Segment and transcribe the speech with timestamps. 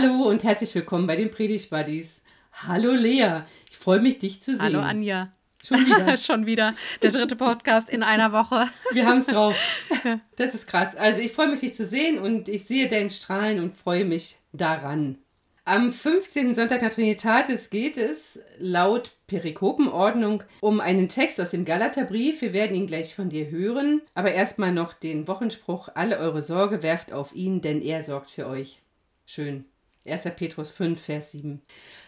[0.00, 2.22] Hallo und herzlich willkommen bei den Predigt Buddies.
[2.52, 4.62] Hallo Lea, ich freue mich, dich zu sehen.
[4.62, 5.32] Hallo Anja.
[5.60, 6.16] Schon wieder.
[6.16, 6.76] Schon wieder.
[7.02, 8.68] Der dritte Podcast in einer Woche.
[8.92, 9.56] Wir haben es drauf.
[10.36, 10.94] Das ist krass.
[10.94, 14.38] Also ich freue mich, dich zu sehen und ich sehe deinen Strahlen und freue mich
[14.52, 15.18] daran.
[15.64, 16.54] Am 15.
[16.54, 22.40] Sonntag nach Trinitatis geht es laut Perikopenordnung um einen Text aus dem Galaterbrief.
[22.40, 24.02] Wir werden ihn gleich von dir hören.
[24.14, 28.46] Aber erstmal noch den Wochenspruch: Alle eure Sorge werft auf ihn, denn er sorgt für
[28.46, 28.80] euch.
[29.26, 29.64] Schön.
[30.10, 30.24] 1.
[30.36, 31.62] Petrus 5, Vers 7.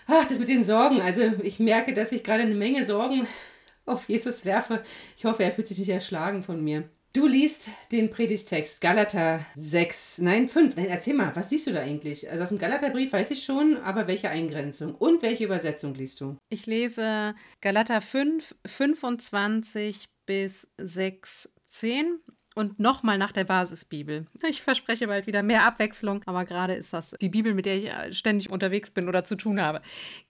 [0.07, 1.01] Ach, das mit den Sorgen.
[1.01, 3.27] Also ich merke, dass ich gerade eine Menge Sorgen
[3.87, 4.83] auf Jesus werfe.
[5.17, 6.89] Ich hoffe, er fühlt sich nicht erschlagen von mir.
[7.13, 10.77] Du liest den Predigtext Galater 6, nein 5.
[10.77, 12.31] Nein, erzähl mal, was liest du da eigentlich?
[12.31, 16.37] Also aus dem Galaterbrief weiß ich schon, aber welche Eingrenzung und welche Übersetzung liest du?
[16.51, 22.21] Ich lese Galater 5, 25 bis 6, 10
[22.55, 24.27] und nochmal nach der Basisbibel.
[24.49, 27.77] Ich verspreche bald wieder mehr Abwechslung, aber gerade ist das die Bibel, mit der
[28.09, 29.83] ich ständig unterwegs bin oder zu tun habe.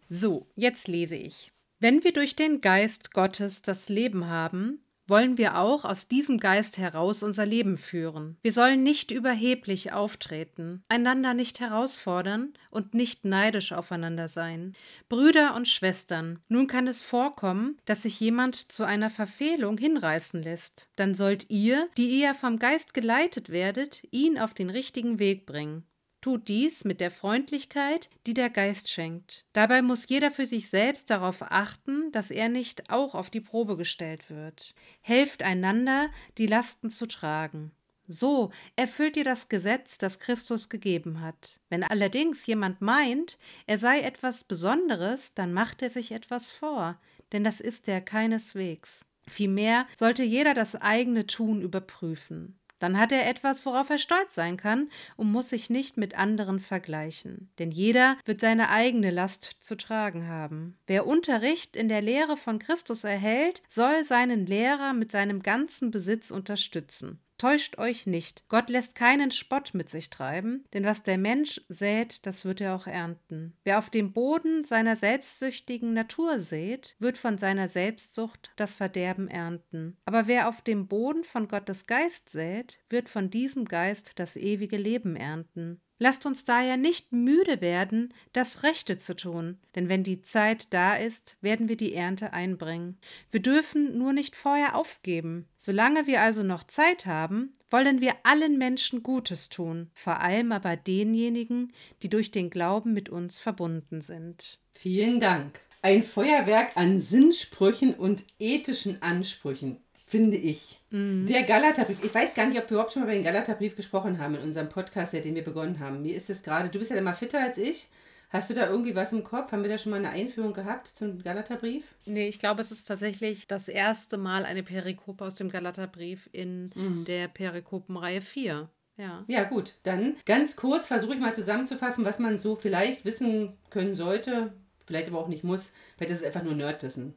[0.09, 1.53] So, jetzt lese ich.
[1.79, 4.81] Wenn wir durch den Geist Gottes das Leben haben,
[5.11, 8.39] wollen wir auch aus diesem Geist heraus unser Leben führen.
[8.43, 14.75] Wir sollen nicht überheblich auftreten, einander nicht herausfordern und nicht neidisch aufeinander sein.
[15.09, 20.89] Brüder und Schwestern, nun kann es vorkommen, dass sich jemand zu einer Verfehlung hinreißen lässt.
[20.97, 25.85] Dann sollt ihr, die ihr vom Geist geleitet werdet, ihn auf den richtigen Weg bringen.
[26.21, 29.47] Tut dies mit der Freundlichkeit, die der Geist schenkt.
[29.55, 33.79] Dabei muss jeder für sich selbst darauf achten, dass er nicht auch auf die Probe
[33.79, 34.75] gestellt wird.
[35.01, 37.73] Helft einander, die Lasten zu tragen.
[38.07, 41.59] So erfüllt ihr das Gesetz, das Christus gegeben hat.
[41.71, 47.01] Wenn allerdings jemand meint, er sei etwas Besonderes, dann macht er sich etwas vor,
[47.33, 49.07] denn das ist er keineswegs.
[49.27, 52.60] Vielmehr sollte jeder das eigene Tun überprüfen.
[52.81, 56.59] Dann hat er etwas, worauf er stolz sein kann und muss sich nicht mit anderen
[56.59, 57.53] vergleichen.
[57.61, 60.77] Denn jeder wird seine eigene Last zu tragen haben.
[60.89, 66.33] Wer Unterricht in der Lehre von Christus erhält, soll seinen Lehrer mit seinem ganzen Besitz
[66.33, 67.21] unterstützen.
[67.41, 72.27] Täuscht euch nicht, Gott lässt keinen Spott mit sich treiben, denn was der Mensch sät,
[72.27, 73.57] das wird er auch ernten.
[73.65, 79.97] Wer auf dem Boden seiner selbstsüchtigen Natur sät, wird von seiner Selbstsucht das Verderben ernten.
[80.05, 84.77] Aber wer auf dem Boden von Gottes Geist sät, wird von diesem Geist das ewige
[84.77, 85.81] Leben ernten.
[86.03, 90.97] Lasst uns daher nicht müde werden, das Rechte zu tun, denn wenn die Zeit da
[90.97, 92.97] ist, werden wir die Ernte einbringen.
[93.31, 95.47] Wir dürfen nur nicht vorher aufgeben.
[95.59, 100.75] Solange wir also noch Zeit haben, wollen wir allen Menschen Gutes tun, vor allem aber
[100.75, 101.71] denjenigen,
[102.03, 104.59] die durch den Glauben mit uns verbunden sind.
[104.73, 105.61] Vielen Dank.
[105.83, 110.81] Ein Feuerwerk an Sinnsprüchen und ethischen Ansprüchen finde ich.
[110.91, 111.27] Mhm.
[111.27, 112.03] Der Galaterbrief.
[112.03, 114.43] Ich weiß gar nicht, ob wir überhaupt schon mal über den Galaterbrief gesprochen haben in
[114.43, 116.03] unserem Podcast, den wir begonnen haben.
[116.03, 117.87] Mir ist es gerade, du bist ja immer fitter als ich.
[118.31, 119.53] Hast du da irgendwie was im Kopf?
[119.53, 121.85] Haben wir da schon mal eine Einführung gehabt zum Galaterbrief?
[122.07, 126.71] Nee, ich glaube, es ist tatsächlich das erste Mal eine Perikope aus dem Galaterbrief in
[126.75, 127.05] mhm.
[127.05, 128.69] der Perikopenreihe 4.
[128.97, 129.25] Ja.
[129.29, 129.75] ja, gut.
[129.85, 134.53] Dann ganz kurz versuche ich mal zusammenzufassen, was man so vielleicht wissen können sollte,
[134.87, 135.73] vielleicht aber auch nicht muss.
[135.97, 137.15] Vielleicht ist es einfach nur Nerdwissen.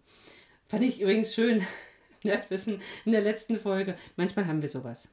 [0.69, 1.61] Fand ich übrigens schön,
[2.23, 3.95] Nerdwissen in der letzten Folge.
[4.16, 5.09] Manchmal haben wir sowas.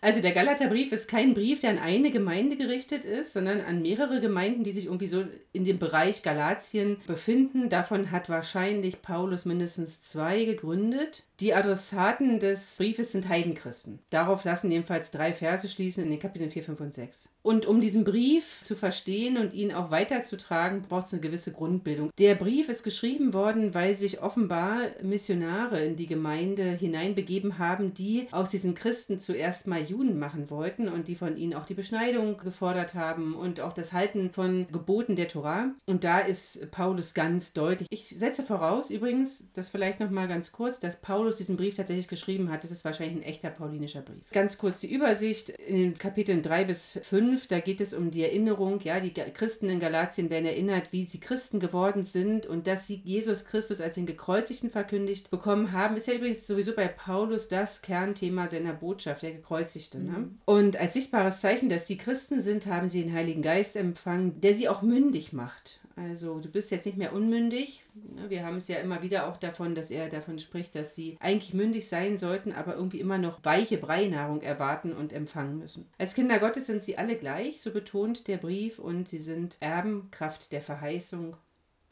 [0.00, 4.20] Also der Galaterbrief ist kein Brief, der an eine Gemeinde gerichtet ist, sondern an mehrere
[4.20, 7.68] Gemeinden, die sich irgendwie so in dem Bereich Galatien befinden.
[7.68, 11.22] Davon hat wahrscheinlich Paulus mindestens zwei gegründet.
[11.42, 13.98] Die Adressaten des Briefes sind Heidenchristen.
[14.10, 17.30] Darauf lassen jedenfalls drei Verse schließen in den Kapiteln 4, 5 und 6.
[17.42, 22.12] Und um diesen Brief zu verstehen und ihn auch weiterzutragen, braucht es eine gewisse Grundbildung.
[22.16, 28.28] Der Brief ist geschrieben worden, weil sich offenbar Missionare in die Gemeinde hineinbegeben haben, die
[28.30, 32.36] aus diesen Christen zuerst mal Juden machen wollten und die von ihnen auch die Beschneidung
[32.36, 35.72] gefordert haben und auch das Halten von Geboten der Torah.
[35.86, 37.88] Und da ist Paulus ganz deutlich.
[37.90, 41.74] Ich setze voraus übrigens, das vielleicht noch mal ganz kurz, dass Paulus Paulus diesen Brief
[41.74, 42.62] tatsächlich geschrieben hat.
[42.62, 44.30] Das ist wahrscheinlich ein echter paulinischer Brief.
[44.32, 48.22] Ganz kurz die Übersicht in den Kapiteln 3 bis 5, da geht es um die
[48.22, 52.86] Erinnerung, ja, die Christen in Galatien werden erinnert, wie sie Christen geworden sind und dass
[52.86, 55.96] sie Jesus Christus als den Gekreuzigten verkündigt bekommen haben.
[55.96, 59.98] Ist ja übrigens sowieso bei Paulus das Kernthema seiner Botschaft, der Gekreuzigte.
[59.98, 60.10] Ne?
[60.10, 60.38] Mhm.
[60.44, 64.54] Und als sichtbares Zeichen, dass sie Christen sind, haben sie den Heiligen Geist empfangen, der
[64.54, 65.80] sie auch mündig macht.
[65.96, 67.84] Also du bist jetzt nicht mehr unmündig.
[67.94, 71.16] Ne, wir haben es ja immer wieder auch davon, dass er davon spricht, dass sie
[71.20, 75.88] eigentlich mündig sein sollten, aber irgendwie immer noch weiche Breinahrung erwarten und empfangen müssen.
[75.98, 80.52] Als Kinder Gottes sind sie alle gleich, so betont der Brief, und sie sind Erbenkraft
[80.52, 81.36] der Verheißung.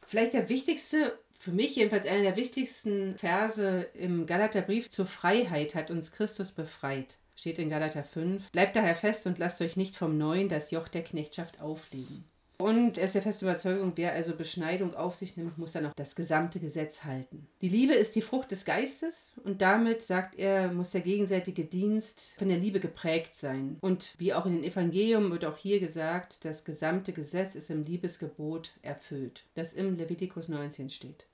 [0.07, 5.91] Vielleicht der wichtigste für mich jedenfalls einer der wichtigsten Verse im Galaterbrief zur Freiheit hat
[5.91, 7.17] uns Christus befreit.
[7.35, 8.51] Steht in Galater 5.
[8.51, 12.25] Bleibt daher fest und lasst euch nicht vom Neuen das Joch der Knechtschaft auflegen.
[12.61, 15.95] Und er ist der festen Überzeugung, wer also Beschneidung auf sich nimmt, muss dann auch
[15.95, 17.47] das gesamte Gesetz halten.
[17.63, 22.35] Die Liebe ist die Frucht des Geistes und damit, sagt er, muss der gegenseitige Dienst
[22.39, 23.79] von der Liebe geprägt sein.
[23.81, 27.85] Und wie auch in den Evangelium wird auch hier gesagt, das gesamte Gesetz ist im
[27.85, 31.27] Liebesgebot erfüllt, das im Levitikus 19 steht.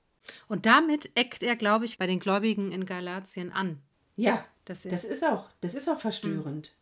[0.47, 3.81] Und damit eckt er, glaube ich, bei den Gläubigen in Galatien an.
[4.15, 6.73] Ja, das, das ist auch, das ist auch verstörend.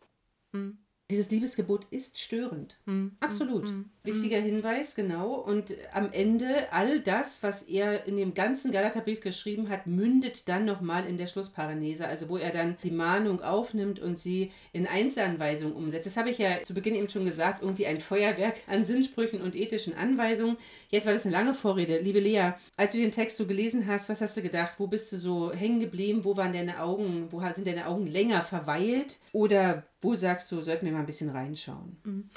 [0.52, 0.78] Mhm.
[1.08, 2.78] Dieses Liebesgebot ist störend.
[2.84, 3.64] Mm, Absolut.
[3.64, 5.34] Mm, mm, Wichtiger Hinweis, genau.
[5.34, 10.64] Und am Ende all das, was er in dem ganzen Galaterbrief geschrieben hat, mündet dann
[10.64, 15.76] nochmal in der Schlussparanese, also wo er dann die Mahnung aufnimmt und sie in Einzelanweisungen
[15.76, 16.06] umsetzt.
[16.06, 19.54] Das habe ich ja zu Beginn eben schon gesagt, irgendwie ein Feuerwerk an Sinnsprüchen und
[19.54, 20.56] ethischen Anweisungen.
[20.88, 22.00] Jetzt war das eine lange Vorrede.
[22.00, 24.80] Liebe Lea, als du den Text so gelesen hast, was hast du gedacht?
[24.80, 26.24] Wo bist du so hängen geblieben?
[26.24, 27.28] Wo waren deine Augen?
[27.30, 29.18] Wo sind deine Augen länger verweilt?
[29.32, 31.96] Oder wo sagst du, sollten wir mal ein bisschen reinschauen?
[32.04, 32.30] Mhm.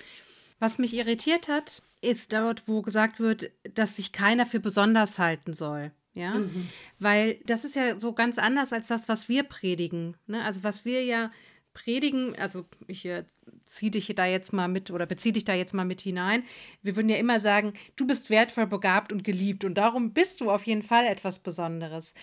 [0.60, 5.54] Was mich irritiert hat, ist dort, wo gesagt wird, dass sich keiner für besonders halten
[5.54, 5.92] soll.
[6.14, 6.68] Ja, mhm.
[6.98, 10.18] weil das ist ja so ganz anders als das, was wir predigen.
[10.28, 10.44] Ne?
[10.44, 11.32] Also, was wir ja
[11.74, 13.08] predigen, also ich
[13.70, 16.44] ziehe dich da jetzt mal mit oder beziehe dich da jetzt mal mit hinein.
[16.82, 20.50] Wir würden ja immer sagen, du bist wertvoll, begabt und geliebt und darum bist du
[20.50, 22.16] auf jeden Fall etwas Besonderes.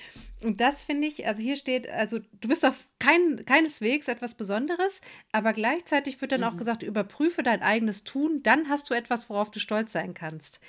[0.43, 5.01] Und das finde ich, also hier steht, also du bist auf kein, keineswegs etwas Besonderes,
[5.31, 6.47] aber gleichzeitig wird dann mhm.
[6.49, 10.61] auch gesagt, überprüfe dein eigenes Tun, dann hast du etwas, worauf du stolz sein kannst.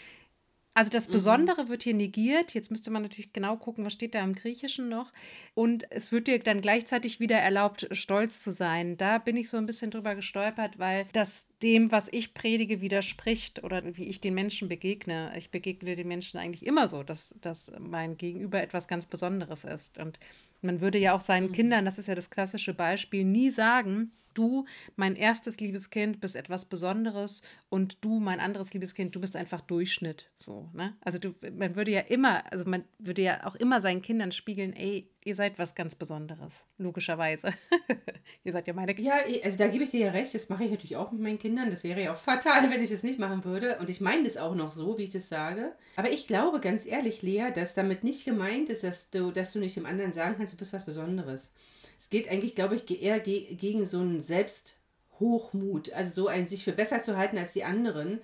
[0.77, 1.13] Also das mhm.
[1.13, 1.69] Besondere mhm.
[1.69, 2.53] wird hier negiert.
[2.53, 5.11] Jetzt müsste man natürlich genau gucken, was steht da im Griechischen noch.
[5.55, 8.95] Und es wird dir dann gleichzeitig wieder erlaubt, stolz zu sein.
[8.95, 13.63] Da bin ich so ein bisschen drüber gestolpert, weil das dem, was ich predige, widerspricht
[13.63, 15.33] oder wie ich den Menschen begegne.
[15.35, 19.97] Ich begegne den Menschen eigentlich immer so, dass, dass mein Gegenüber etwas ganz Besonderes ist.
[19.97, 20.19] Und
[20.61, 21.53] man würde ja auch seinen mhm.
[21.53, 26.35] Kindern, das ist ja das klassische Beispiel, nie sagen, du, mein erstes liebes Kind, bist
[26.35, 30.29] etwas Besonderes und du, mein anderes liebes Kind, du bist einfach Durchschnitt.
[30.35, 30.95] So, ne?
[31.01, 34.73] Also du, man würde ja immer, also man würde ja auch immer seinen Kindern spiegeln,
[34.73, 37.49] ey, ihr seid was ganz Besonderes, logischerweise.
[38.45, 39.27] ihr seid ja meine Kinder.
[39.27, 41.39] Ja, also da gebe ich dir ja recht, das mache ich natürlich auch mit meinen
[41.39, 41.69] Kindern.
[41.69, 43.77] Das wäre ja auch fatal, wenn ich es nicht machen würde.
[43.79, 45.73] Und ich meine das auch noch so, wie ich das sage.
[45.97, 49.59] Aber ich glaube ganz ehrlich, Lea, dass damit nicht gemeint ist, dass du, dass du
[49.59, 51.53] nicht dem anderen sagen kannst, du bist was Besonderes.
[51.97, 56.63] Es geht eigentlich, glaube ich, eher ge gegen so einen Selbsthochmut, also so ein sich
[56.63, 58.19] für besser zu halten als die anderen.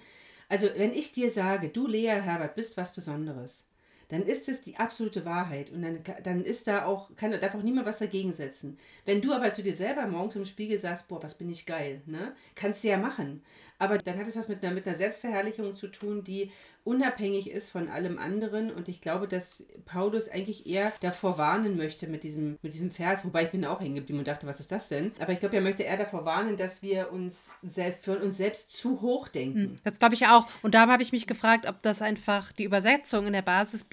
[0.50, 3.66] Also wenn ich dir sage, du Lea Herbert bist was Besonderes,
[4.10, 7.64] dann ist es die absolute Wahrheit und dann, dann ist da auch, kann, darf auch
[7.64, 8.78] niemand was dagegen setzen.
[9.06, 12.02] Wenn du aber zu dir selber morgens im Spiegel sagst, boah, was bin ich geil,
[12.06, 12.34] ne?
[12.56, 13.42] Kannst du ja machen.
[13.80, 16.52] Aber dann hat es was mit einer, mit einer Selbstverherrlichung zu tun, die
[16.86, 18.72] unabhängig ist von allem anderen.
[18.72, 23.26] Und ich glaube, dass Paulus eigentlich eher davor warnen möchte mit diesem, mit diesem Vers,
[23.26, 25.12] wobei ich bin auch hängen geblieben und dachte, was ist das denn?
[25.20, 28.72] Aber ich glaube, er möchte eher davor warnen, dass wir uns selbst, für uns selbst
[28.72, 29.60] zu hoch denken.
[29.60, 30.48] Hm, das glaube ich auch.
[30.62, 33.42] Und da habe ich mich gefragt, ob das einfach die Übersetzung in der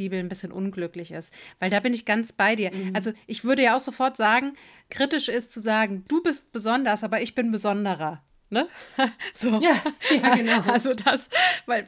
[0.00, 1.32] Basisbibel ein bisschen unglücklich ist.
[1.58, 2.70] Weil da bin ich ganz bei dir.
[2.74, 2.94] Mhm.
[2.94, 4.54] Also ich würde ja auch sofort sagen,
[4.88, 8.22] kritisch ist zu sagen, du bist besonders, aber ich bin besonderer.
[8.50, 8.68] Ne?
[9.32, 9.60] So.
[9.60, 9.80] Ja,
[10.10, 10.60] ja, genau.
[10.66, 11.28] Also das,
[11.66, 11.86] weil,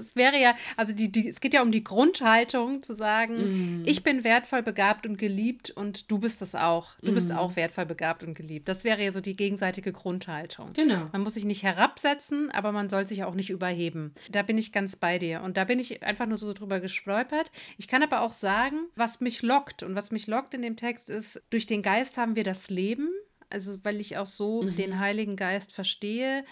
[0.00, 3.86] es wäre ja, also die, die, es geht ja um die Grundhaltung zu sagen, mm.
[3.86, 6.94] ich bin wertvoll, begabt und geliebt und du bist es auch.
[7.02, 7.14] Du mm.
[7.14, 8.68] bist auch wertvoll, begabt und geliebt.
[8.68, 10.72] Das wäre ja so die gegenseitige Grundhaltung.
[10.72, 11.08] Genau.
[11.12, 14.14] Man muss sich nicht herabsetzen, aber man soll sich auch nicht überheben.
[14.30, 15.42] Da bin ich ganz bei dir.
[15.42, 17.50] Und da bin ich einfach nur so drüber gestolpert.
[17.76, 21.10] Ich kann aber auch sagen, was mich lockt und was mich lockt in dem Text
[21.10, 23.10] ist, durch den Geist haben wir das Leben
[23.50, 24.76] also weil ich auch so mhm.
[24.76, 26.44] den Heiligen Geist verstehe.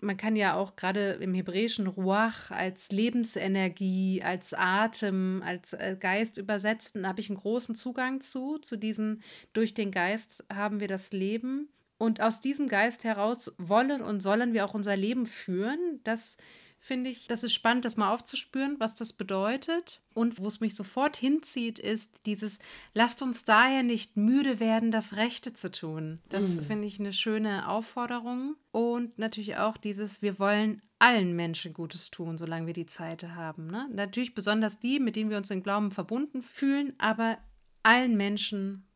[0.00, 6.38] Man kann ja auch gerade im Hebräischen Ruach als Lebensenergie, als Atem, als äh, Geist
[6.38, 8.58] übersetzen, habe ich einen großen Zugang zu.
[8.58, 9.20] Zu diesem,
[9.52, 11.68] durch den Geist haben wir das Leben.
[11.98, 16.00] Und aus diesem Geist heraus wollen und sollen wir auch unser Leben führen.
[16.04, 16.36] Das
[16.80, 20.00] finde ich, das ist spannend, das mal aufzuspüren, was das bedeutet.
[20.14, 22.58] Und wo es mich sofort hinzieht, ist dieses,
[22.94, 26.20] lasst uns daher nicht müde werden, das Rechte zu tun.
[26.28, 26.62] Das mhm.
[26.62, 28.56] finde ich eine schöne Aufforderung.
[28.72, 33.68] Und natürlich auch dieses, wir wollen allen Menschen Gutes tun, solange wir die Zeit haben.
[33.68, 33.88] Ne?
[33.92, 37.38] Natürlich besonders die, mit denen wir uns im Glauben verbunden fühlen, aber
[37.82, 38.87] allen Menschen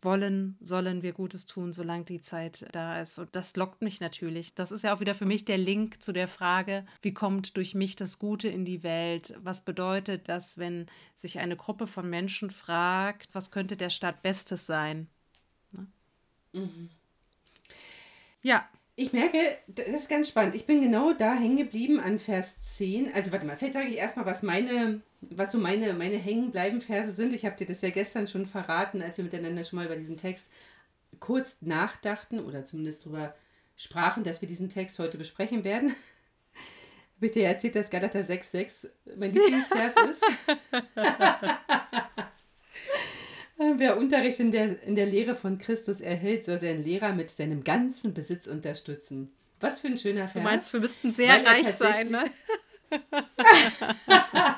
[0.00, 3.18] wollen, sollen wir Gutes tun, solange die Zeit da ist.
[3.18, 4.54] Und das lockt mich natürlich.
[4.54, 7.74] Das ist ja auch wieder für mich der Link zu der Frage, wie kommt durch
[7.74, 9.34] mich das Gute in die Welt?
[9.42, 10.86] Was bedeutet das, wenn
[11.16, 15.08] sich eine Gruppe von Menschen fragt, was könnte der Stadt Bestes sein?
[15.72, 15.86] Ne?
[16.52, 16.90] Mhm.
[18.42, 20.56] Ja, ich merke, das ist ganz spannend.
[20.56, 23.14] Ich bin genau da hängen geblieben an Vers 10.
[23.14, 27.32] Also warte mal, vielleicht sage ich erstmal, was meine, was so meine, meine Hängenbleiben-Verse sind.
[27.32, 30.16] Ich habe dir das ja gestern schon verraten, als wir miteinander schon mal über diesen
[30.16, 30.48] Text
[31.20, 33.36] kurz nachdachten oder zumindest darüber
[33.76, 35.94] sprachen, dass wir diesen Text heute besprechen werden.
[37.18, 40.24] Habe ich dir erzählt, dass Galater 6,6 mein Lieblingsvers ist?
[43.58, 47.64] Wer Unterricht in der, in der Lehre von Christus erhält, soll seinen Lehrer mit seinem
[47.64, 49.32] ganzen Besitz unterstützen.
[49.60, 50.34] Was für ein schöner Vers.
[50.34, 52.24] Du meinst, wir müssten sehr reich sein, ne?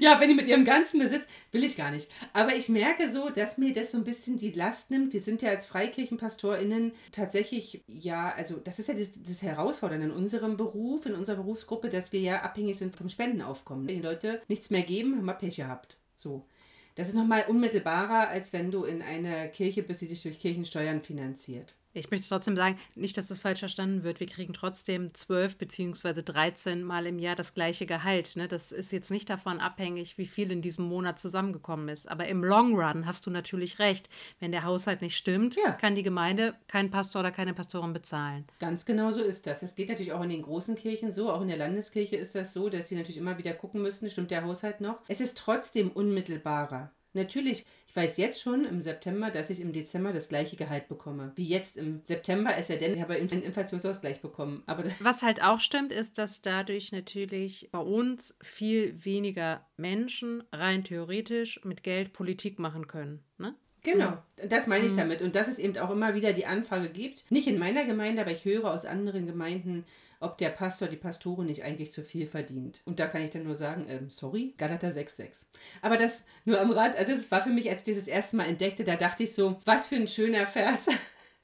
[0.00, 2.08] ja, wenn die mit ihrem ganzen Besitz, will ich gar nicht.
[2.32, 5.12] Aber ich merke so, dass mir das so ein bisschen die Last nimmt.
[5.12, 10.12] Wir sind ja als FreikirchenpastorInnen tatsächlich, ja, also das ist ja das, das Herausfordernde in
[10.12, 13.88] unserem Beruf, in unserer Berufsgruppe, dass wir ja abhängig sind vom Spendenaufkommen.
[13.88, 15.96] Wenn die Leute nichts mehr geben, haben wir Pech gehabt.
[16.14, 16.46] So.
[16.94, 21.02] Das ist nochmal unmittelbarer, als wenn du in einer Kirche bist, die sich durch Kirchensteuern
[21.02, 21.74] finanziert.
[21.94, 24.18] Ich möchte trotzdem sagen, nicht, dass das falsch verstanden wird.
[24.18, 28.36] Wir kriegen trotzdem zwölf beziehungsweise 13 Mal im Jahr das gleiche Gehalt.
[28.36, 28.48] Ne?
[28.48, 32.10] Das ist jetzt nicht davon abhängig, wie viel in diesem Monat zusammengekommen ist.
[32.10, 34.08] Aber im Long Run hast du natürlich recht.
[34.40, 35.72] Wenn der Haushalt nicht stimmt, ja.
[35.72, 38.44] kann die Gemeinde keinen Pastor oder keine Pastorin bezahlen.
[38.58, 39.62] Ganz genau so ist das.
[39.62, 41.30] Es geht natürlich auch in den großen Kirchen so.
[41.30, 44.32] Auch in der Landeskirche ist das so, dass sie natürlich immer wieder gucken müssen, stimmt
[44.32, 45.00] der Haushalt noch.
[45.06, 46.90] Es ist trotzdem unmittelbarer.
[47.12, 51.30] Natürlich, ich weiß jetzt schon im September, dass ich im Dezember das gleiche Gehalt bekomme.
[51.36, 54.64] Wie jetzt im September, es sei denn, ich habe einen Inflationsausgleich bekommen.
[54.66, 60.82] Aber Was halt auch stimmt, ist, dass dadurch natürlich bei uns viel weniger Menschen rein
[60.82, 63.22] theoretisch mit Geld Politik machen können.
[63.38, 63.54] Ne?
[63.84, 64.16] Genau,
[64.48, 64.96] das meine ich mhm.
[64.96, 65.22] damit.
[65.22, 68.32] Und dass es eben auch immer wieder die Anfrage gibt, nicht in meiner Gemeinde, aber
[68.32, 69.84] ich höre aus anderen Gemeinden,
[70.20, 72.80] ob der Pastor, die Pastorin nicht eigentlich zu viel verdient.
[72.86, 75.44] Und da kann ich dann nur sagen, ähm, sorry, Galater 6,6.
[75.82, 78.46] Aber das nur am Rad, also es war für mich, als ich dieses erste Mal
[78.46, 80.88] entdeckte, da dachte ich so, was für ein schöner Vers.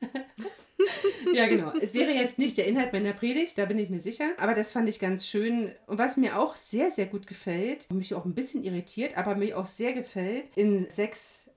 [1.34, 1.72] ja, genau.
[1.78, 4.30] Es wäre jetzt nicht der Inhalt meiner Predigt, da bin ich mir sicher.
[4.38, 5.72] Aber das fand ich ganz schön.
[5.86, 9.34] Und was mir auch sehr, sehr gut gefällt, und mich auch ein bisschen irritiert, aber
[9.34, 10.88] mir auch sehr gefällt, in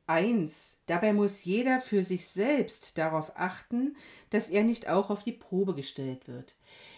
[0.07, 0.77] 6.1.
[0.87, 3.95] Dabei muss jeder für sich selbst darauf achten,
[4.29, 6.55] dass er nicht auch auf die Probe gestellt wird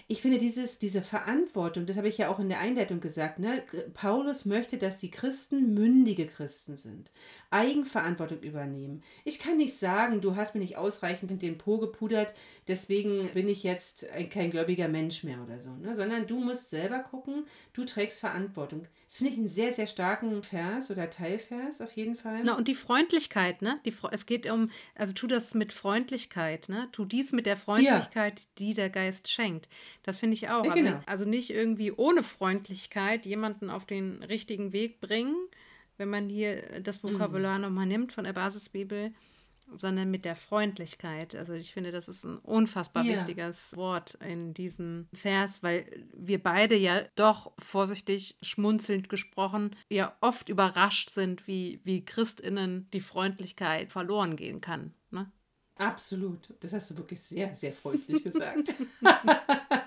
[0.07, 3.63] ich finde dieses, diese Verantwortung, das habe ich ja auch in der Einleitung gesagt, ne?
[3.95, 7.11] Paulus möchte, dass die Christen mündige Christen sind,
[7.49, 9.01] Eigenverantwortung übernehmen.
[9.23, 12.35] Ich kann nicht sagen, du hast mir nicht ausreichend in den Po gepudert,
[12.67, 15.95] deswegen bin ich jetzt kein gläubiger Mensch mehr oder so, ne?
[15.95, 18.87] sondern du musst selber gucken, du trägst Verantwortung.
[19.07, 22.41] Das finde ich einen sehr, sehr starken Vers oder Teilvers auf jeden Fall.
[22.43, 23.79] Na, und die Freundlichkeit, ne?
[23.85, 26.89] Die, es geht um, also tu das mit Freundlichkeit, ne?
[26.91, 28.45] Tu dies mit der Freundlichkeit, ja.
[28.57, 29.69] die der Geist schenkt.
[30.05, 30.63] Das finde ich auch.
[30.63, 31.01] Ja, genau.
[31.07, 35.35] Also nicht irgendwie ohne Freundlichkeit jemanden auf den richtigen Weg bringen,
[35.97, 37.63] wenn man hier das Vokabular mhm.
[37.63, 39.13] nochmal nimmt von der Basisbibel,
[39.75, 41.33] sondern mit der Freundlichkeit.
[41.33, 43.15] Also ich finde, das ist ein unfassbar ja.
[43.15, 50.49] wichtiges Wort in diesem Vers, weil wir beide ja doch vorsichtig schmunzelnd gesprochen ja oft
[50.49, 54.93] überrascht sind, wie, wie Christinnen die Freundlichkeit verloren gehen kann.
[55.09, 55.31] Ne?
[55.77, 56.53] Absolut.
[56.59, 58.75] Das hast du wirklich sehr, sehr freundlich gesagt.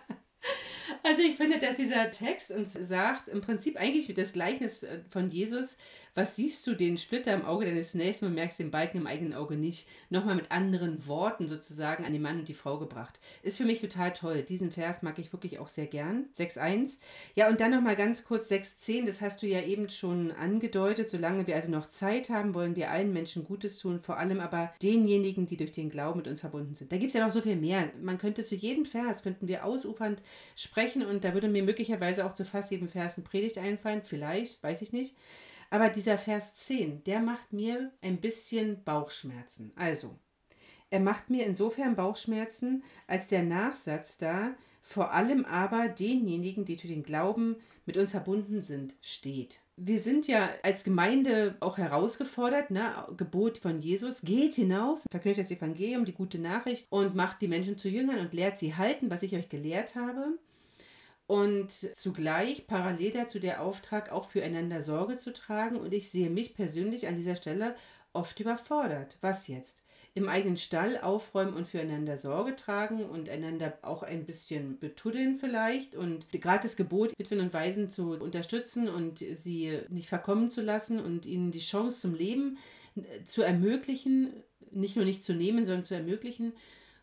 [1.19, 5.31] Also ich finde, dass dieser Text uns sagt, im Prinzip eigentlich das Gleichnis äh, von
[5.31, 5.77] Jesus,
[6.15, 9.35] was siehst du den Splitter im Auge deines Nächsten und merkst den Balken im eigenen
[9.35, 13.19] Auge nicht, nochmal mit anderen Worten sozusagen an den Mann und die Frau gebracht.
[13.43, 14.45] Ist für mich total toll.
[14.45, 16.27] Diesen Vers mag ich wirklich auch sehr gern.
[16.37, 16.99] 6.1.
[17.35, 21.11] Ja, und dann nochmal ganz kurz 6.10, das hast du ja eben schon angedeutet.
[21.11, 24.73] Solange wir also noch Zeit haben, wollen wir allen Menschen Gutes tun, vor allem aber
[24.83, 26.93] denjenigen, die durch den Glauben mit uns verbunden sind.
[26.93, 27.91] Da gibt es ja noch so viel mehr.
[28.01, 30.23] Man könnte zu jedem Vers, könnten wir ausufernd
[30.55, 34.03] sprechen und da würde mir möglicherweise auch zu fast jedem Vers eine Predigt einfallen.
[34.05, 35.17] Vielleicht, weiß ich nicht.
[35.71, 39.73] Aber dieser Vers 10, der macht mir ein bisschen Bauchschmerzen.
[39.77, 40.19] Also,
[40.91, 44.55] er macht mir insofern Bauchschmerzen, als der Nachsatz da
[44.89, 49.61] vor allem aber denjenigen, die durch den Glauben mit uns verbunden sind, steht.
[49.77, 53.07] Wir sind ja als Gemeinde auch herausgefordert, ne?
[53.19, 57.77] Gebot von Jesus, geht hinaus, verkündigt das Evangelium, die gute Nachricht und macht die Menschen
[57.77, 60.39] zu Jüngern und lehrt sie halten, was ich euch gelehrt habe.
[61.29, 65.77] Und zugleich parallel dazu der Auftrag, auch füreinander Sorge zu tragen.
[65.77, 67.77] Und ich sehe mich persönlich an dieser Stelle
[68.15, 69.19] oft überfordert.
[69.21, 69.85] Was jetzt?
[70.15, 75.95] Im eigenen Stall aufräumen und füreinander Sorge tragen und einander auch ein bisschen betuddeln vielleicht.
[75.95, 80.99] Und gerade das Gebot, Witwen und Waisen zu unterstützen und sie nicht verkommen zu lassen
[80.99, 82.57] und ihnen die Chance zum Leben
[82.97, 84.33] äh, zu ermöglichen,
[84.71, 86.55] nicht nur nicht zu nehmen, sondern zu ermöglichen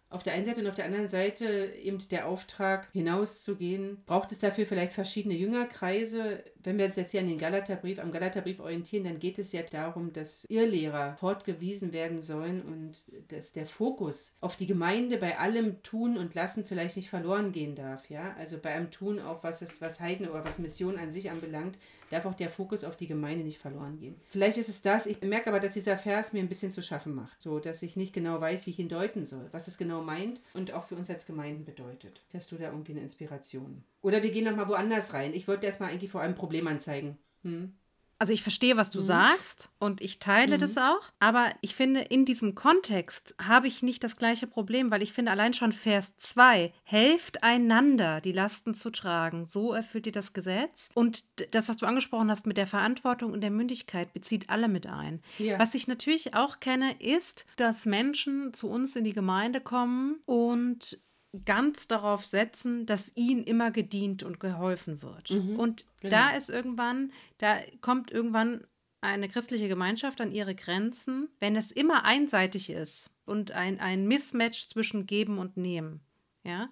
[0.09, 4.03] auf der einen Seite und auf der anderen Seite eben der Auftrag hinauszugehen.
[4.05, 6.43] Braucht es dafür vielleicht verschiedene Jüngerkreise?
[6.63, 9.62] Wenn wir uns jetzt hier an den Galaterbrief, am Galaterbrief orientieren, dann geht es ja
[9.63, 15.83] darum, dass Irrlehrer fortgewiesen werden sollen und dass der Fokus auf die Gemeinde bei allem
[15.83, 18.09] Tun und Lassen vielleicht nicht verloren gehen darf.
[18.09, 18.35] Ja?
[18.38, 21.77] Also bei einem Tun auch, was es, was Heiden oder was Mission an sich anbelangt,
[22.09, 24.15] darf auch der Fokus auf die Gemeinde nicht verloren gehen.
[24.25, 27.13] Vielleicht ist es das, ich merke aber, dass dieser Vers mir ein bisschen zu schaffen
[27.13, 29.50] macht, so dass ich nicht genau weiß, wie ich ihn deuten soll.
[29.51, 32.21] Was ist genau genau meint und auch für uns als Gemeinden bedeutet.
[32.33, 33.83] Hast du da irgendwie eine Inspiration?
[34.01, 35.33] Oder wir gehen nochmal woanders rein.
[35.33, 37.17] Ich wollte erstmal eigentlich vor allem Problem anzeigen.
[37.43, 37.73] Hm?
[38.17, 39.05] Also ich verstehe, was du mhm.
[39.05, 40.62] sagst und ich teile mhm.
[40.62, 45.03] das auch, aber ich finde, in diesem Kontext habe ich nicht das gleiche Problem, weil
[45.03, 50.13] ich finde, allein schon Vers 2, helft einander, die Lasten zu tragen, so erfüllt ihr
[50.13, 50.89] das Gesetz.
[50.93, 54.88] Und das, was du angesprochen hast mit der Verantwortung und der Mündigkeit, bezieht alle mit
[54.88, 55.22] ein.
[55.38, 55.60] Ja.
[55.60, 61.00] Was ich natürlich auch kenne, ist, dass Menschen zu uns in die Gemeinde kommen und
[61.43, 65.31] ganz darauf setzen, dass ihnen immer gedient und geholfen wird.
[65.31, 66.15] Mhm, und genau.
[66.15, 68.65] da ist irgendwann, da kommt irgendwann
[69.01, 74.67] eine christliche Gemeinschaft an ihre Grenzen, wenn es immer einseitig ist und ein, ein Mismatch
[74.67, 76.01] zwischen Geben und Nehmen.
[76.43, 76.69] Ja.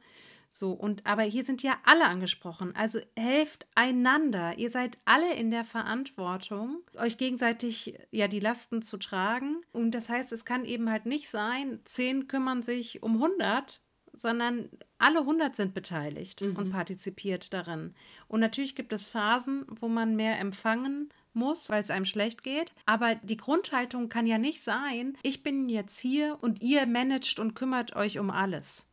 [0.55, 2.75] So, und aber hier sind ja alle angesprochen.
[2.75, 4.55] Also helft einander.
[4.60, 9.62] Ihr seid alle in der Verantwortung, euch gegenseitig ja die Lasten zu tragen.
[9.72, 13.82] Und das heißt, es kann eben halt nicht sein, zehn kümmern sich um 100
[14.13, 16.55] sondern alle 100 sind beteiligt mhm.
[16.55, 17.96] und partizipiert daran.
[18.27, 22.72] Und natürlich gibt es Phasen, wo man mehr empfangen muss, weil es einem schlecht geht.
[22.86, 27.55] Aber die Grundhaltung kann ja nicht sein, ich bin jetzt hier und ihr managt und
[27.55, 28.88] kümmert euch um alles.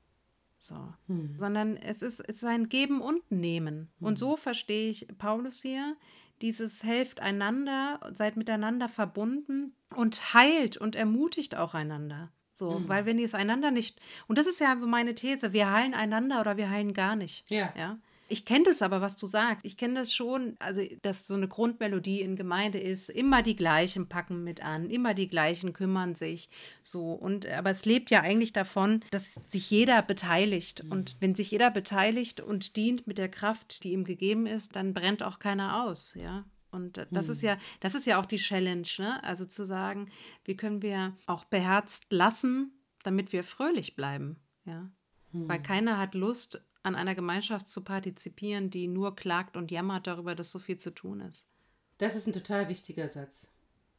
[0.56, 0.92] So.
[1.06, 1.36] Mhm.
[1.36, 3.90] Sondern es ist, es ist ein Geben und Nehmen.
[3.98, 4.06] Mhm.
[4.06, 5.96] Und so verstehe ich Paulus hier.
[6.42, 12.30] Dieses helft einander, seid miteinander verbunden und heilt und ermutigt auch einander.
[12.61, 12.88] So, mhm.
[12.88, 13.99] weil wenn die es einander nicht.
[14.29, 17.43] Und das ist ja so meine These, wir heilen einander oder wir heilen gar nicht.
[17.49, 17.73] Ja.
[17.75, 17.99] ja?
[18.29, 19.64] Ich kenne das aber, was du sagst.
[19.64, 24.09] Ich kenne das schon, also dass so eine Grundmelodie in Gemeinde ist, immer die gleichen
[24.09, 26.50] packen mit an, immer die gleichen kümmern sich.
[26.85, 30.85] So, und aber es lebt ja eigentlich davon, dass sich jeder beteiligt.
[30.85, 30.93] Mhm.
[30.93, 34.93] Und wenn sich jeder beteiligt und dient mit der Kraft, die ihm gegeben ist, dann
[34.93, 36.45] brennt auch keiner aus, ja.
[36.70, 37.32] Und das hm.
[37.32, 39.22] ist ja, das ist ja auch die Challenge, ne?
[39.24, 40.10] Also zu sagen,
[40.44, 44.90] wie können wir auch beherzt lassen, damit wir fröhlich bleiben, ja.
[45.33, 45.48] Hm.
[45.48, 50.35] Weil keiner hat Lust, an einer Gemeinschaft zu partizipieren, die nur klagt und jammert darüber,
[50.35, 51.46] dass so viel zu tun ist.
[51.98, 53.52] Das ist ein total wichtiger Satz.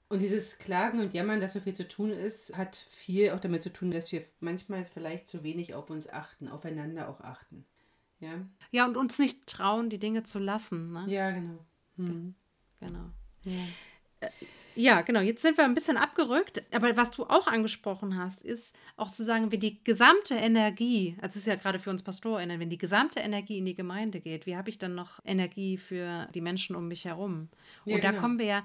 [0.10, 3.62] Und dieses Klagen und Jammern, dass so viel zu tun ist, hat viel auch damit
[3.62, 7.66] zu tun, dass wir manchmal vielleicht zu wenig auf uns achten, aufeinander auch achten.
[8.20, 10.92] Ja, ja und uns nicht trauen, die Dinge zu lassen.
[10.92, 11.06] Ne?
[11.08, 11.66] Ja, genau.
[11.96, 12.36] Hm.
[12.82, 13.10] Genau.
[13.44, 13.64] Ja.
[14.20, 14.30] Äh,
[14.76, 15.20] ja, genau.
[15.20, 16.64] Jetzt sind wir ein bisschen abgerückt.
[16.72, 21.34] Aber was du auch angesprochen hast, ist auch zu sagen, wenn die gesamte Energie, also
[21.34, 24.46] es ist ja gerade für uns PastorInnen, wenn die gesamte Energie in die Gemeinde geht,
[24.46, 27.50] wie habe ich dann noch Energie für die Menschen um mich herum?
[27.86, 28.22] Und ja, da genau.
[28.22, 28.64] kommen wir ja,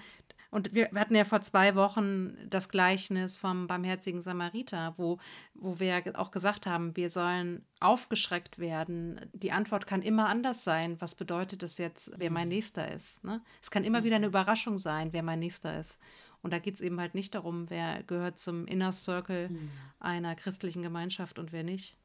[0.51, 5.19] und wir, wir, hatten ja vor zwei Wochen das Gleichnis vom barmherzigen Samariter, wo,
[5.55, 9.21] wo wir auch gesagt haben, wir sollen aufgeschreckt werden.
[9.33, 11.01] Die Antwort kann immer anders sein.
[11.01, 13.23] Was bedeutet es jetzt, wer mein Nächster ist?
[13.25, 13.43] Ne?
[13.63, 15.99] Es kann immer wieder eine Überraschung sein, wer mein Nächster ist.
[16.43, 19.71] Und da geht es eben halt nicht darum, wer gehört zum Inner Circle mhm.
[19.99, 21.97] einer christlichen Gemeinschaft und wer nicht.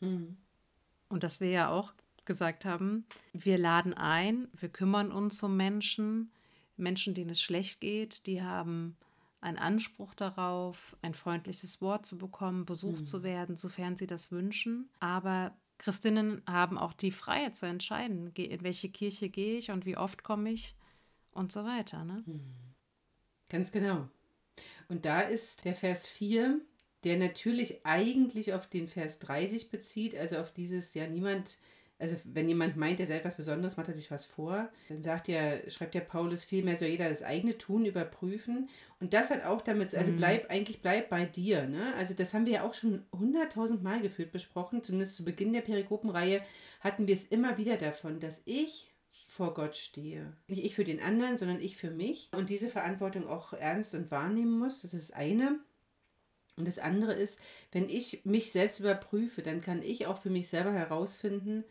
[0.00, 0.38] Mhm.
[1.08, 1.92] Und dass wir ja auch
[2.24, 6.32] gesagt haben, wir laden ein, wir kümmern uns um Menschen,
[6.80, 8.96] Menschen, denen es schlecht geht, die haben
[9.40, 13.06] einen Anspruch darauf, ein freundliches Wort zu bekommen, besucht mhm.
[13.06, 14.90] zu werden, sofern sie das wünschen.
[15.00, 19.96] Aber Christinnen haben auch die Freiheit zu entscheiden, in welche Kirche gehe ich und wie
[19.96, 20.74] oft komme ich
[21.32, 22.04] und so weiter.
[22.04, 22.22] Ne?
[22.26, 22.40] Mhm.
[23.48, 24.08] Ganz genau.
[24.88, 26.60] Und da ist der Vers 4,
[27.04, 31.58] der natürlich eigentlich auf den Vers 30 bezieht, also auf dieses, ja, niemand
[32.00, 35.28] also wenn jemand meint, er sei etwas Besonderes, macht er sich was vor, dann sagt
[35.28, 38.70] er, schreibt der Paulus, vielmehr soll jeder das eigene Tun überprüfen.
[39.00, 40.16] Und das hat auch damit, also mhm.
[40.16, 41.66] bleib, eigentlich bleib bei dir.
[41.66, 41.94] Ne?
[41.96, 44.82] Also das haben wir ja auch schon hunderttausend Mal gefühlt besprochen.
[44.82, 46.42] Zumindest zu Beginn der Perikopenreihe
[46.80, 48.90] hatten wir es immer wieder davon, dass ich
[49.28, 50.32] vor Gott stehe.
[50.48, 52.30] Nicht ich für den anderen, sondern ich für mich.
[52.32, 54.82] Und diese Verantwortung auch ernst und wahrnehmen muss.
[54.82, 55.60] Das ist das eine.
[56.56, 57.40] Und das andere ist,
[57.72, 61.64] wenn ich mich selbst überprüfe, dann kann ich auch für mich selber herausfinden,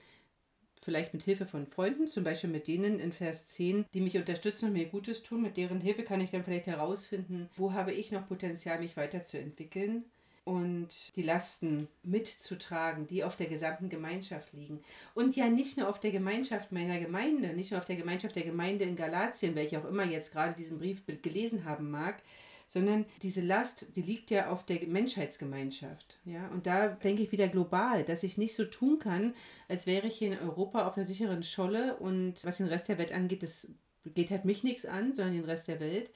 [0.81, 4.67] vielleicht mit Hilfe von Freunden, zum Beispiel mit denen in Vers 10, die mich unterstützen
[4.67, 5.41] und mir Gutes tun.
[5.41, 10.05] Mit deren Hilfe kann ich dann vielleicht herausfinden, wo habe ich noch Potenzial, mich weiterzuentwickeln
[10.45, 14.81] und die Lasten mitzutragen, die auf der gesamten Gemeinschaft liegen.
[15.13, 18.43] Und ja nicht nur auf der Gemeinschaft meiner Gemeinde, nicht nur auf der Gemeinschaft der
[18.43, 22.23] Gemeinde in Galatien, welche auch immer jetzt gerade diesen Brief gelesen haben mag,
[22.69, 26.19] sondern diese Last, die liegt ja auf der Menschheitsgemeinschaft.
[26.23, 26.47] Ja?
[26.49, 29.33] Und da denke ich wieder global, dass ich nicht so tun kann,
[29.67, 32.99] als wäre ich hier in Europa auf einer sicheren Scholle und was den Rest der
[32.99, 33.67] Welt angeht, das
[34.05, 36.11] geht halt mich nichts an, sondern den Rest der Welt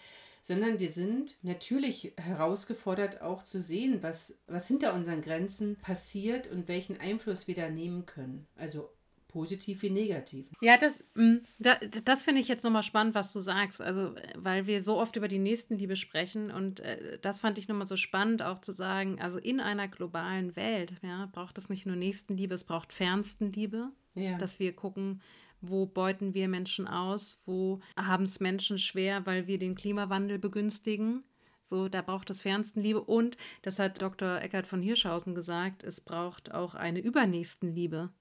[0.46, 6.68] sondern wir sind natürlich herausgefordert, auch zu sehen, was, was hinter unseren Grenzen passiert und
[6.68, 8.46] welchen Einfluss wir da nehmen können.
[8.58, 8.90] Also
[9.34, 10.46] positiv wie negativ.
[10.62, 13.82] Ja, das, mm, das, das finde ich jetzt nochmal spannend, was du sagst.
[13.82, 17.88] Also, weil wir so oft über die Nächstenliebe sprechen und äh, das fand ich nochmal
[17.88, 21.96] so spannend, auch zu sagen, also in einer globalen Welt ja, braucht es nicht nur
[21.96, 24.38] Nächstenliebe, es braucht Fernstenliebe, ja.
[24.38, 25.22] dass wir gucken,
[25.62, 31.24] wo beuten wir Menschen aus, wo haben es Menschen schwer, weil wir den Klimawandel begünstigen.
[31.64, 34.42] So, da braucht es Fernstenliebe und, das hat Dr.
[34.42, 38.12] Eckhard von Hirschhausen gesagt, es braucht auch eine Übernächstenliebe.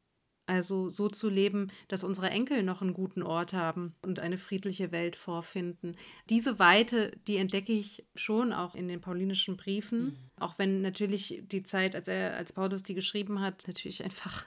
[0.53, 4.93] Also so zu leben, dass unsere Enkel noch einen guten Ort haben und eine friedliche
[4.93, 5.97] Welt vorfinden.
[6.29, 10.17] Diese Weite, die entdecke ich schon auch in den paulinischen Briefen, mhm.
[10.39, 14.45] auch wenn natürlich die Zeit, als er, als Paulus die geschrieben hat, natürlich einfach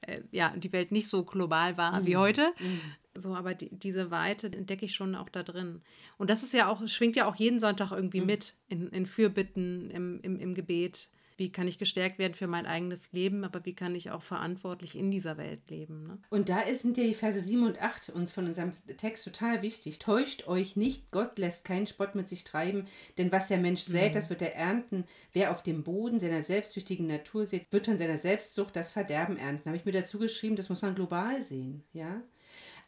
[0.00, 2.06] äh, ja, die Welt nicht so global war mhm.
[2.06, 2.54] wie heute.
[2.58, 2.80] Mhm.
[3.14, 5.82] So, aber die, diese Weite entdecke ich schon auch da drin.
[6.16, 8.26] Und das ist ja auch, schwingt ja auch jeden Sonntag irgendwie mhm.
[8.26, 12.66] mit in, in Fürbitten, im, im, im Gebet wie kann ich gestärkt werden für mein
[12.66, 16.06] eigenes Leben, aber wie kann ich auch verantwortlich in dieser Welt leben.
[16.06, 16.18] Ne?
[16.30, 19.98] Und da sind ja die Verse 7 und 8 uns von unserem Text total wichtig.
[19.98, 22.86] Täuscht euch nicht, Gott lässt keinen Spott mit sich treiben,
[23.18, 24.14] denn was der Mensch sät, mhm.
[24.14, 25.04] das wird er ernten.
[25.32, 29.68] Wer auf dem Boden seiner selbstsüchtigen Natur sät, wird von seiner Selbstsucht das Verderben ernten.
[29.68, 32.22] Habe ich mir dazu geschrieben, das muss man global sehen, ja.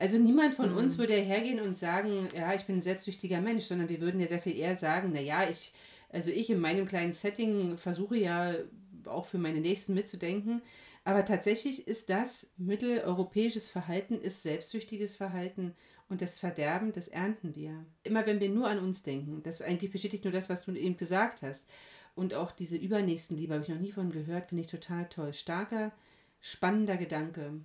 [0.01, 0.77] Also niemand von mhm.
[0.79, 4.29] uns würde hergehen und sagen, ja, ich bin ein selbstsüchtiger Mensch, sondern wir würden ja
[4.29, 5.73] sehr viel eher sagen, naja, ich
[6.11, 8.55] also ich in meinem kleinen Setting versuche ja
[9.07, 10.63] auch für meine Nächsten mitzudenken.
[11.05, 15.75] Aber tatsächlich ist das mitteleuropäisches Verhalten, ist selbstsüchtiges Verhalten
[16.09, 17.85] und das Verderben, das ernten wir.
[18.03, 20.97] Immer wenn wir nur an uns denken, das eigentlich bestätigt nur das, was du eben
[20.97, 21.69] gesagt hast.
[22.15, 25.33] Und auch diese Übernächstenliebe habe ich noch nie von gehört, finde ich total toll.
[25.33, 25.93] Starker,
[26.41, 27.61] spannender Gedanke.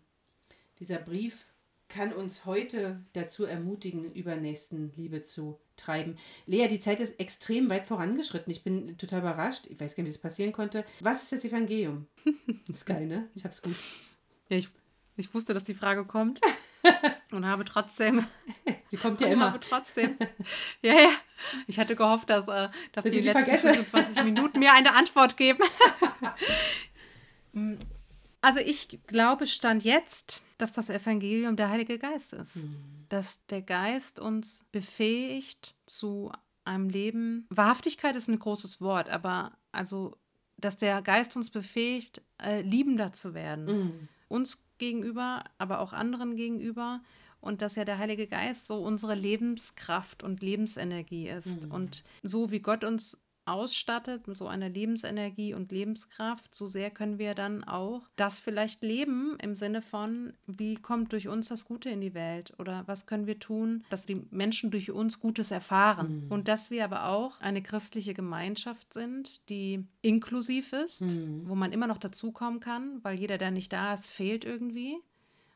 [0.80, 1.46] Dieser Brief
[1.90, 6.18] kann uns heute dazu ermutigen, Übernächstenliebe zu treiben.
[6.46, 8.52] Lea, die Zeit ist extrem weit vorangeschritten.
[8.52, 9.66] Ich bin total überrascht.
[9.70, 10.86] Ich weiß gar nicht, wie das passieren konnte.
[11.02, 12.08] Was ist das Evangelium?
[12.68, 13.30] Das ist geil, ne?
[13.36, 13.76] Ich hab's gut.
[14.50, 14.70] Ja, ich,
[15.18, 16.42] ich wusste, dass die Frage kommt.
[17.32, 18.26] Und habe trotzdem.
[18.88, 19.48] Sie kommt ja immer.
[19.48, 20.18] habe trotzdem.
[20.82, 21.10] Ja, ja.
[21.68, 23.74] Ich hatte gehofft, dass, äh, dass, dass die letzten vergesse.
[23.74, 25.64] 25 Minuten mir eine Antwort geben.
[28.44, 32.56] Also ich glaube, Stand jetzt dass das Evangelium der Heilige Geist ist.
[32.56, 32.76] Mhm.
[33.10, 36.32] Dass der Geist uns befähigt zu
[36.64, 37.46] einem Leben.
[37.50, 40.16] Wahrhaftigkeit ist ein großes Wort, aber also,
[40.58, 43.66] dass der Geist uns befähigt, äh, liebender zu werden.
[43.66, 44.08] Mhm.
[44.30, 47.02] Uns gegenüber, aber auch anderen gegenüber.
[47.42, 51.66] Und dass ja der Heilige Geist so unsere Lebenskraft und Lebensenergie ist.
[51.66, 51.72] Mhm.
[51.72, 57.20] Und so wie Gott uns ausstattet mit so einer Lebensenergie und Lebenskraft, so sehr können
[57.20, 61.90] wir dann auch das vielleicht leben im Sinne von, wie kommt durch uns das Gute
[61.90, 66.26] in die Welt oder was können wir tun, dass die Menschen durch uns Gutes erfahren
[66.26, 66.32] mhm.
[66.32, 71.44] und dass wir aber auch eine christliche Gemeinschaft sind, die inklusiv ist, mhm.
[71.46, 74.98] wo man immer noch dazukommen kann, weil jeder, der nicht da ist, fehlt irgendwie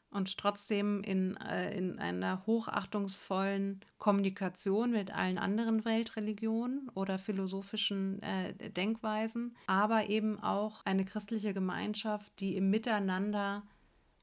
[0.09, 8.53] und trotzdem in, äh, in einer hochachtungsvollen Kommunikation mit allen anderen Weltreligionen oder philosophischen äh,
[8.71, 13.63] Denkweisen, aber eben auch eine christliche Gemeinschaft, die im Miteinander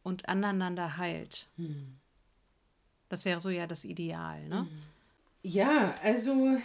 [0.03, 1.49] und aneinander heilt.
[1.57, 1.99] Hm.
[3.09, 4.67] Das wäre so ja das Ideal, ne?
[5.43, 6.57] Ja, also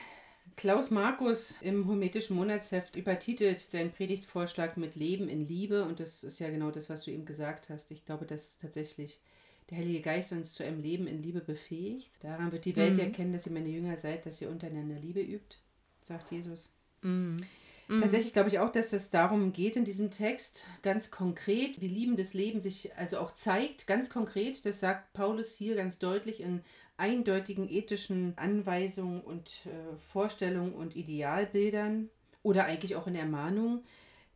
[0.55, 6.39] Klaus Markus im Hometischen Monatsheft übertitelt seinen Predigtvorschlag mit Leben in Liebe und das ist
[6.39, 7.91] ja genau das, was du eben gesagt hast.
[7.91, 9.19] Ich glaube, dass tatsächlich
[9.69, 12.23] der Heilige Geist uns zu einem Leben in Liebe befähigt.
[12.23, 12.99] Daran wird die Welt mhm.
[12.99, 15.57] erkennen, dass ihr meine Jünger seid, dass ihr untereinander Liebe übt,
[16.03, 16.71] sagt Jesus.
[17.01, 17.37] Mhm.
[17.87, 18.01] Mhm.
[18.01, 22.33] Tatsächlich glaube ich auch, dass es darum geht in diesem Text, ganz konkret, wie liebendes
[22.33, 26.61] Leben sich also auch zeigt, ganz konkret, das sagt Paulus hier ganz deutlich in
[26.99, 32.09] eindeutigen ethischen Anweisungen und äh, Vorstellungen und Idealbildern
[32.43, 33.81] oder eigentlich auch in Ermahnungen.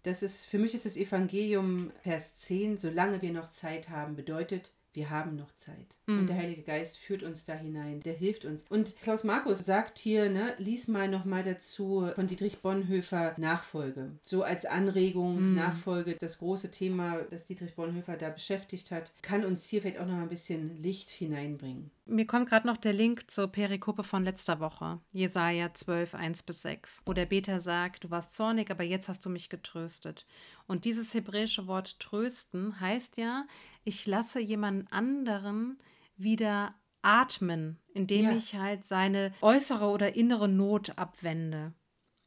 [0.03, 4.71] Das ist, für mich ist das Evangelium Vers 10, solange wir noch Zeit haben, bedeutet,
[4.93, 5.97] wir haben noch Zeit.
[6.05, 6.19] Mhm.
[6.19, 8.63] Und der Heilige Geist führt uns da hinein, der hilft uns.
[8.69, 14.11] Und Klaus Markus sagt hier, ne, lies mal nochmal dazu von Dietrich Bonhoeffer Nachfolge.
[14.21, 15.55] So als Anregung, mhm.
[15.55, 20.07] Nachfolge, das große Thema, das Dietrich Bonhoeffer da beschäftigt hat, kann uns hier vielleicht auch
[20.07, 21.89] noch ein bisschen Licht hineinbringen.
[22.05, 26.61] Mir kommt gerade noch der Link zur Perikope von letzter Woche, Jesaja 12, 1 bis
[26.61, 30.25] 6, wo der Beter sagt: Du warst zornig, aber jetzt hast du mich getröstet.
[30.67, 33.45] Und dieses hebräische Wort trösten heißt ja,
[33.85, 35.77] ich lasse jemand anderen
[36.17, 38.35] wieder atmen, indem ja.
[38.35, 41.73] ich halt seine äußere oder innere Not abwende.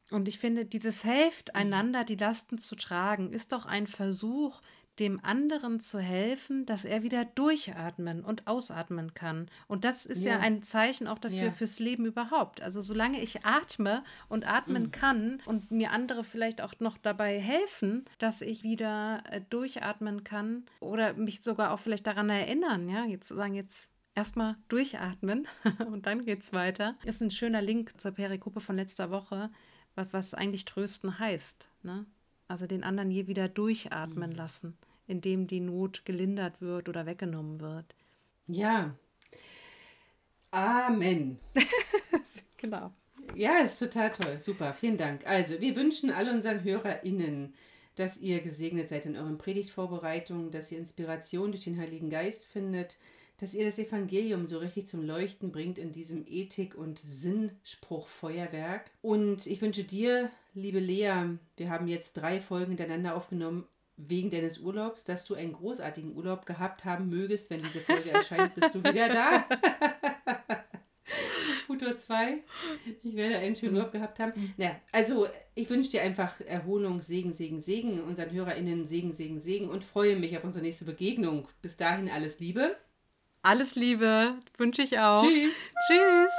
[0.09, 4.61] Und ich finde, dieses Helft einander die Lasten zu tragen, ist doch ein Versuch,
[4.99, 9.49] dem anderen zu helfen, dass er wieder durchatmen und ausatmen kann.
[9.67, 11.51] Und das ist ja, ja ein Zeichen auch dafür ja.
[11.51, 12.61] fürs Leben überhaupt.
[12.61, 14.91] Also solange ich atme und atmen mhm.
[14.91, 20.65] kann und mir andere vielleicht auch noch dabei helfen, dass ich wieder äh, durchatmen kann
[20.79, 25.47] oder mich sogar auch vielleicht daran erinnern, ja, jetzt zu sagen, jetzt erstmal durchatmen
[25.87, 26.95] und dann geht's weiter.
[27.05, 29.51] Ist ein schöner Link zur Perikope von letzter Woche,
[29.95, 31.69] was, was eigentlich trösten heißt.
[31.83, 32.05] Ne?
[32.47, 34.35] Also den anderen je wieder durchatmen mhm.
[34.35, 37.95] lassen, indem die Not gelindert wird oder weggenommen wird.
[38.47, 38.95] Ja.
[40.51, 41.39] Amen.
[42.57, 42.91] genau.
[43.35, 44.39] Ja, ist total toll.
[44.39, 45.27] Super, vielen Dank.
[45.27, 47.53] Also, wir wünschen all unseren HörerInnen,
[47.97, 52.97] dass ihr gesegnet seid in euren Predigtvorbereitungen, dass ihr Inspiration durch den Heiligen Geist findet,
[53.39, 58.89] dass ihr das Evangelium so richtig zum Leuchten bringt in diesem Ethik- und Sinnspruchfeuerwerk.
[59.01, 64.59] Und ich wünsche dir, liebe Lea, wir haben jetzt drei Folgen hintereinander aufgenommen wegen deines
[64.59, 67.49] Urlaubs, dass du einen großartigen Urlaub gehabt haben mögest.
[67.49, 69.45] Wenn diese Folge erscheint, bist du wieder da.
[71.77, 72.39] Futur 2.
[73.03, 74.53] Ich werde einen schönen Urlaub gehabt haben.
[74.57, 79.69] Ja, also ich wünsche dir einfach Erholung, Segen, Segen, Segen, unseren HörerInnen Segen, Segen, Segen
[79.69, 81.47] und freue mich auf unsere nächste Begegnung.
[81.61, 82.75] Bis dahin alles Liebe.
[83.43, 85.23] Alles Liebe, wünsche ich auch.
[85.23, 85.73] Tschüss.
[85.87, 86.31] Tschüss.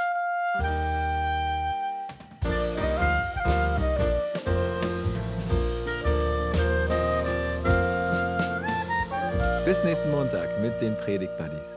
[9.65, 11.77] Bis nächsten Montag mit den Predigt Buddies.